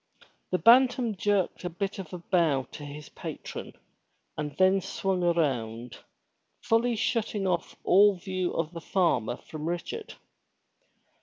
[0.27, 3.73] '* The Bantam jerked a bit of a bow to his patron,
[4.35, 5.95] and then swung around,
[6.63, 10.15] fully shutting off all view of the farmer from Richard.